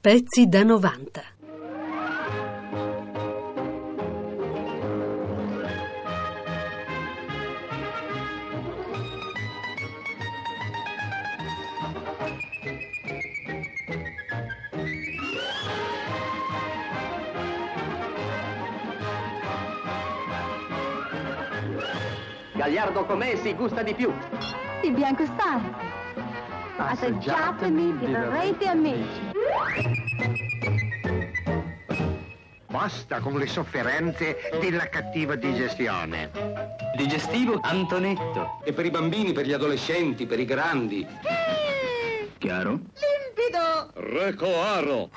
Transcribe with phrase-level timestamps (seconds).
[0.00, 1.22] Pezzi da 90.
[22.54, 24.12] Gagliardo com'è si gusta di più.
[24.84, 25.60] Il bianco star.
[26.76, 29.27] Assaggiatemi, diverrete amici.
[32.66, 36.30] Basta con le sofferenze della cattiva digestione.
[36.96, 38.60] Digestivo Antonetto.
[38.64, 41.06] E per i bambini, per gli adolescenti, per i grandi.
[42.38, 42.70] Chiaro?
[42.70, 43.90] Limpido.
[43.94, 45.10] Recoaro.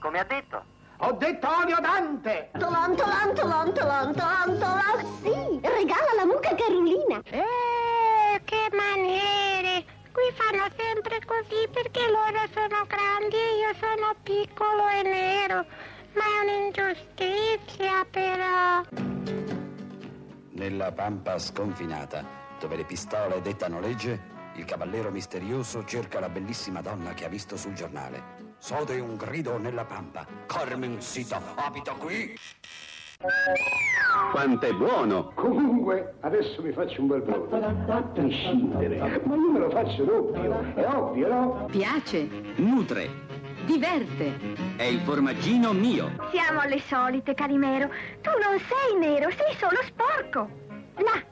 [0.00, 0.64] Come ha detto?
[0.98, 2.50] Ho detto olio Dante!
[2.58, 5.06] Tolan, tolan, tolan, tolan, tolan, tolan.
[5.22, 7.20] Sì, regala la mucca Carolina.
[7.24, 9.41] Eh, che maniere!
[10.12, 15.64] Qui fanno sempre così perché loro sono grandi e io sono piccolo e nero.
[16.12, 18.82] Ma è un'ingiustizia però.
[20.50, 22.24] Nella pampa sconfinata,
[22.60, 27.56] dove le pistole dettano legge, il cavallero misterioso cerca la bellissima donna che ha visto
[27.56, 28.54] sul giornale.
[28.58, 30.26] Sode un grido nella pampa.
[30.46, 32.38] Carmencita abita qui?
[34.32, 35.30] Quanto è buono!
[35.34, 37.54] Comunque, adesso mi faccio un bel brodo.
[37.92, 40.74] A prescindere, ma io me lo faccio doppio.
[40.74, 41.66] È ovvio, no?
[41.70, 43.08] Piace, Nutre.
[43.66, 44.38] diverte.
[44.76, 46.10] È il formaggino mio.
[46.30, 47.88] Siamo le solite, Calimero.
[48.22, 50.48] Tu non sei nero, sei solo sporco.
[50.96, 51.22] Là.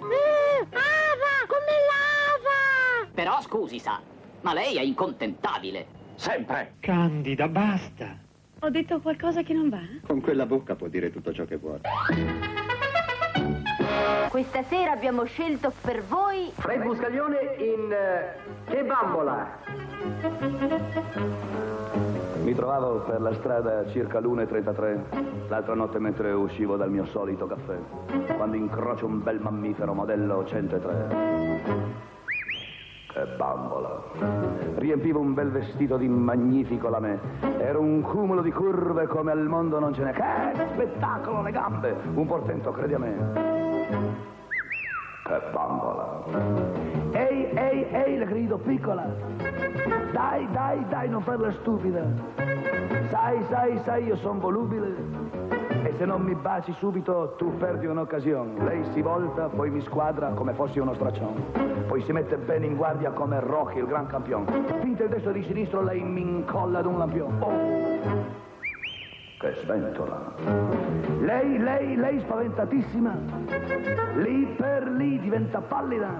[0.00, 3.10] Mm, lava, come lava!
[3.12, 4.00] Però scusi, sa,
[4.42, 5.86] ma lei è incontentabile.
[6.14, 6.74] Sempre!
[6.80, 8.16] Candida, basta.
[8.60, 9.80] Ho detto qualcosa che non va?
[10.04, 11.82] Con quella bocca può dire tutto ciò che vuole.
[14.30, 17.96] Questa sera abbiamo scelto per voi Fred Buscaglione in
[18.64, 19.58] Che bambola.
[22.42, 27.76] Mi trovavo per la strada circa l'1.33 l'altra notte mentre uscivo dal mio solito caffè,
[28.36, 32.07] quando incrocio un bel mammifero modello 103.
[33.38, 34.02] Bambola!
[34.74, 37.16] Riempivo un bel vestito di magnifico lamè.
[37.58, 40.10] Ero un cumulo di curve come al mondo non ce n'è.
[40.12, 41.94] Che spettacolo le gambe!
[42.14, 43.14] Un portento, credi a me.
[45.22, 46.24] Che bambola!
[47.12, 49.06] Ehi, ehi, ehi, le grido, piccola!
[50.10, 52.02] Dai, dai, dai, non farla stupida!
[53.10, 55.57] Sai, sai, sai, io son volubile!
[55.82, 58.62] E se non mi baci subito, tu perdi un'occasione.
[58.64, 61.40] Lei si volta, poi mi squadra come fossi uno straccione.
[61.86, 64.46] Poi si mette bene in guardia come Rocky, il gran campione.
[64.80, 67.44] Finta il destro di sinistro, lei mi incolla ad un lampione.
[67.44, 68.46] Oh!
[69.38, 70.34] Che sventola!
[71.20, 73.16] Lei, lei, lei spaventatissima.
[74.16, 76.12] Lì per lì diventa pallida.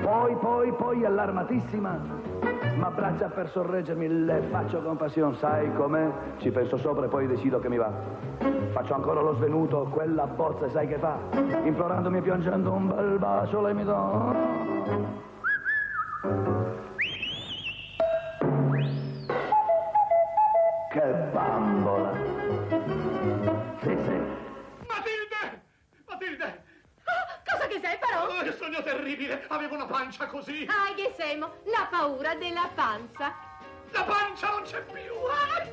[0.00, 2.49] Poi, poi, poi allarmatissima.
[2.76, 6.10] Ma braccia per sorreggermi, le faccio compassione, sai com'è?
[6.38, 7.92] Ci penso sopra e poi decido che mi va.
[8.72, 11.18] Faccio ancora lo svenuto, quella bozza e sai che fa?
[11.64, 14.58] Implorandomi e piangendo un bel bacio, lei mi dà.
[28.20, 28.38] Però?
[28.38, 29.44] Oh, che sogno terribile!
[29.48, 30.66] Avevo una pancia così!
[30.68, 33.32] Ah, che semo, la paura della panza.
[33.92, 35.12] La pancia non c'è più!
[35.26, 35.72] Ah, La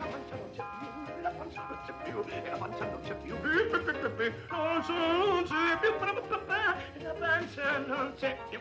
[0.00, 1.22] pancia non c'è più!
[1.22, 2.24] La pancia non c'è più!
[2.26, 3.34] E la pancia non c'è più!
[3.34, 7.02] La pancia non c'è più!
[7.02, 8.60] La pancia non c'è più!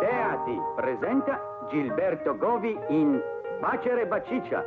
[0.00, 3.20] Teati presenta Gilberto Govi in
[3.60, 4.64] Bacere Baciccia.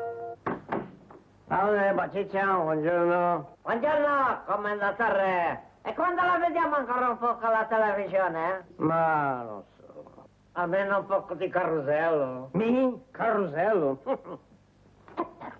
[1.48, 3.56] Salve, Baciccia, buongiorno.
[3.62, 5.64] Buongiorno, commendatore.
[5.88, 8.84] E quando la vediamo ancora un po' con la televisione, eh?
[8.84, 10.28] Ma non so.
[10.52, 12.50] Almeno un po' di carosello.
[12.52, 13.06] Mi?
[13.12, 13.98] Carosello?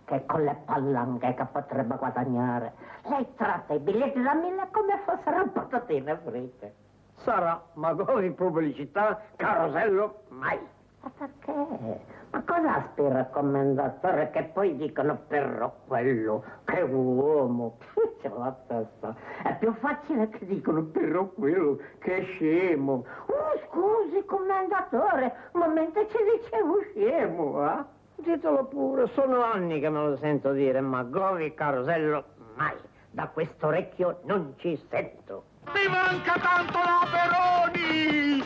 [0.04, 2.74] Perché con le palanghe che potrebbe guadagnare?
[3.04, 6.76] Lei tratta i biglietti da mille come fossero patatine fritte.
[7.20, 10.60] Sarà, ma in pubblicità, carosello, mai.
[11.08, 12.00] Ma perché?
[12.32, 17.78] Ma cosa aspira il commendatore che poi dicono però quello, che uomo,
[18.20, 19.16] c'è la testa.
[19.42, 23.06] È più facile che dicono però quello, che scemo.
[23.28, 27.84] Oh, scusi commendatore, ma mentre ci dicevo scemo, eh?
[28.18, 32.26] Ditelo pure, sono anni che me lo sento dire, ma Govi Carosello
[32.56, 32.76] mai.
[33.12, 35.44] Da questo orecchio non ci sento.
[35.68, 38.44] Mi manca tanto la Peroni!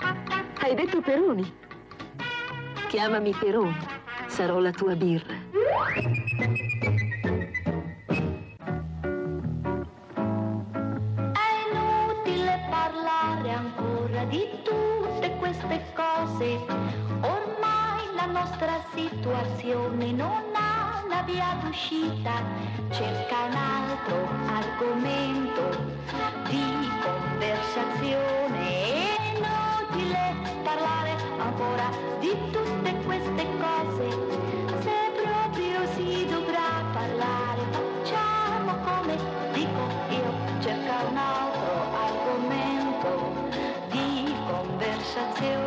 [0.00, 1.66] Ah, hai detto Peroni?
[2.88, 3.76] Chiamami Peroni,
[4.28, 5.34] sarò la tua birra.
[11.32, 16.58] È inutile parlare ancora di tutte queste cose.
[17.20, 17.58] Ormai
[18.32, 22.42] nostra situazione non ha la via d'uscita,
[22.90, 25.76] cerca un altro argomento
[26.48, 28.58] di conversazione.
[28.82, 31.17] È inutile parlare
[31.48, 31.88] ancora
[32.20, 34.08] di tutte queste cose.
[34.80, 39.16] Se proprio si dovrà parlare, facciamo come
[39.52, 41.72] dico io, cerca un altro
[42.06, 43.10] argomento
[43.90, 45.57] di conversazione,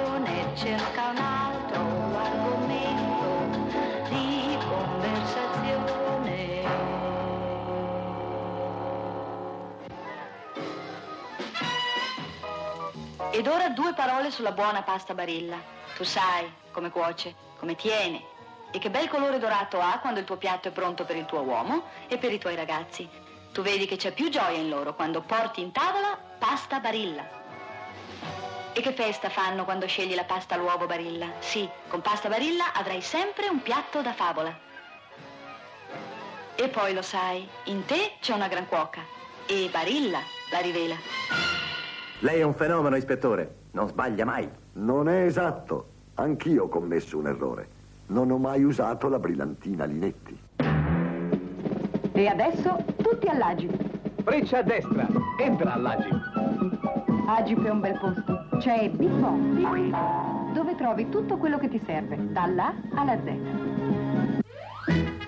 [13.33, 15.57] Ed ora due parole sulla buona pasta barilla.
[15.95, 18.22] Tu sai come cuoce, come tiene
[18.72, 21.39] e che bel colore dorato ha quando il tuo piatto è pronto per il tuo
[21.39, 23.07] uomo e per i tuoi ragazzi.
[23.54, 27.39] Tu vedi che c'è più gioia in loro quando porti in tavola pasta barilla.
[28.74, 31.27] E che festa fanno quando scegli la pasta all'uovo barilla?
[31.39, 34.57] Sì, con pasta barilla avrai sempre un piatto da favola.
[36.56, 39.01] E poi lo sai, in te c'è una gran cuoca
[39.45, 40.19] e Barilla
[40.51, 41.50] la rivela.
[42.24, 43.56] Lei è un fenomeno, ispettore.
[43.72, 44.48] Non sbaglia mai.
[44.74, 45.88] Non è esatto.
[46.16, 47.68] Anch'io ho commesso un errore.
[48.08, 50.38] Non ho mai usato la brillantina Linetti.
[52.12, 53.68] E adesso tutti all'Agi.
[54.24, 55.08] Freccia a destra,
[55.40, 56.10] entra all'Agi.
[57.26, 58.46] Agip è un bel posto.
[58.60, 59.36] C'è Bippo,
[60.54, 65.21] dove trovi tutto quello che ti serve, dall'A alla Z.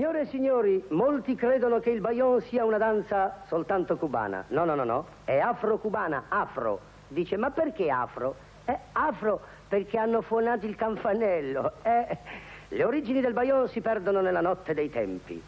[0.00, 4.44] Signore e signori, molti credono che il bayon sia una danza soltanto cubana.
[4.48, 6.80] No, no, no, no, è afro-cubana, afro.
[7.06, 8.34] Dice, ma perché afro?
[8.64, 11.72] È afro perché hanno fuonato il campanello.
[11.82, 12.16] Eh,
[12.68, 15.38] le origini del bayon si perdono nella notte dei tempi.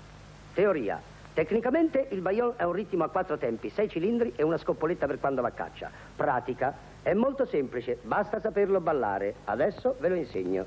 [0.53, 1.01] Teoria.
[1.33, 5.19] Tecnicamente il bayon è un ritmo a quattro tempi, sei cilindri e una scoppoletta per
[5.19, 5.91] quando va a caccia.
[6.15, 6.75] Pratica.
[7.01, 9.35] È molto semplice, basta saperlo ballare.
[9.47, 10.67] Adesso ve lo insegno.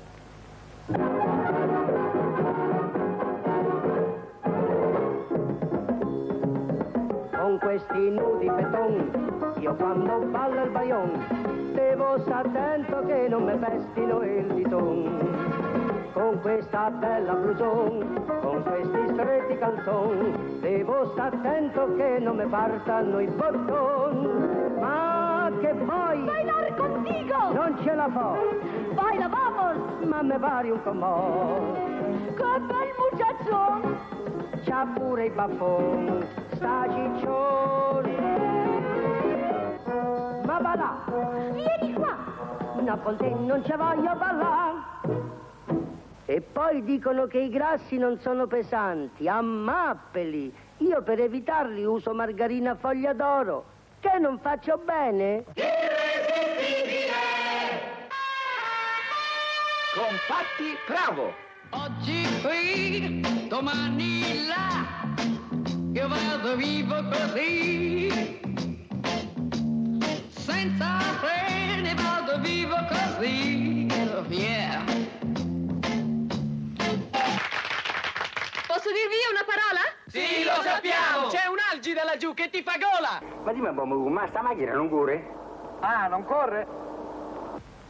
[7.96, 14.22] Questi nudi beton, io quando ballo il bayon, devo stare attento che non mi pestino
[14.22, 16.10] il diton.
[16.12, 23.18] Con questa bella bluson, con questi stretti calzon, devo stare attento che non mi partano
[23.18, 24.74] i botton.
[24.78, 26.20] Ma che poi...
[26.22, 27.36] Bailar contigo!
[27.54, 28.34] Non ce la fa!
[28.92, 29.32] Baila, vamos!
[29.32, 29.35] Ma
[30.04, 31.72] me pari un comò!
[32.34, 33.80] Che bel muchacho!
[34.64, 38.16] C'ha pure i baffoni, sta ciccione.
[40.44, 40.96] Ma va là!
[41.52, 42.16] Vieni qua!
[42.80, 44.94] No, con te non ci voglio ballare!
[46.28, 50.52] E poi dicono che i grassi non sono pesanti, ammappeli.
[50.78, 53.64] Io per evitarli uso margarina a foglia d'oro.
[54.00, 55.44] Che non faccio bene?
[59.96, 61.32] Compatti, bravo!
[61.70, 64.84] Oggi qui, domani là,
[65.90, 68.10] io vado vivo così.
[70.28, 73.86] Senza freni vado vivo così.
[74.28, 74.84] Yeah.
[78.66, 79.80] Posso dirvi io una parola?
[80.08, 81.28] Sì, lo sappiamo!
[81.28, 83.22] C'è un algida laggiù che ti fa gola!
[83.44, 85.26] Ma dimmi, Bomu, ma sta macchina non corre?
[85.80, 86.66] Ah, non corre?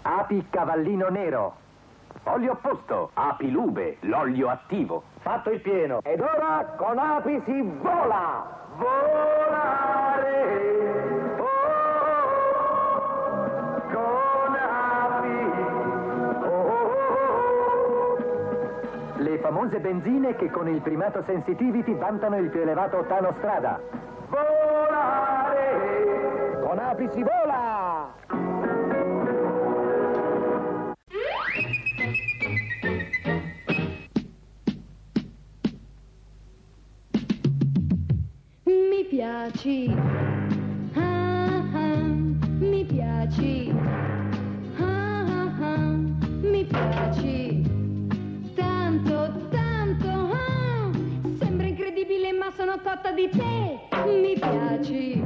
[0.03, 1.65] Api cavallino nero.
[2.25, 5.03] Olio opposto, api lube, l'olio attivo.
[5.21, 6.01] Fatto il pieno.
[6.03, 8.55] Ed ora con api si vola!
[8.77, 10.25] Volare!
[11.39, 11.47] Oh,
[13.93, 15.39] con api!
[16.45, 18.17] Oh,
[19.17, 23.81] Le famose benzine che con il primato sensitivity vantano il più elevato ottano strada.
[24.29, 25.65] Volare!
[26.63, 27.86] Con api si vola!
[39.17, 39.89] Piaci,
[40.95, 42.05] ah, ah,
[42.61, 43.73] mi piaci,
[44.79, 45.97] ah, ah,
[46.43, 47.63] mi piaci,
[48.55, 50.91] tanto, tanto, ah,
[51.39, 55.25] sembra incredibile ma sono cotta di te, mi piaci,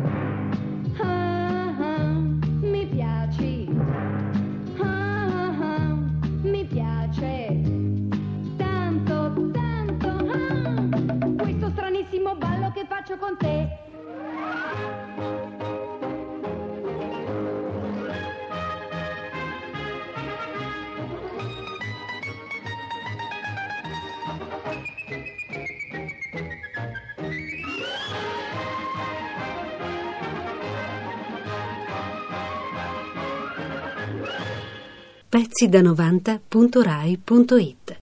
[35.31, 37.80] pezzi da 90.rai.it